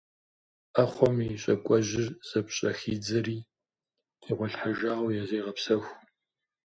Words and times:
Ӏэхъуэм 0.73 1.15
и 1.27 1.35
щӏакӏуэжьыр 1.41 2.07
зыпщӏэхидзри 2.29 3.37
тегъуэлъхьэжауэ 4.21 5.09
зегъэпсэху. 5.29 5.93